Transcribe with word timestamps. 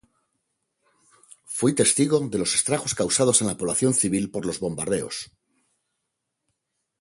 Fue 1.45 1.73
testigo 1.73 2.19
de 2.21 2.39
los 2.39 2.55
estragos 2.55 2.95
causados 2.95 3.41
en 3.41 3.47
la 3.49 3.55
población 3.55 3.93
civil 3.93 4.31
por 4.31 4.47
los 4.47 4.59
bombardeos. 4.59 5.31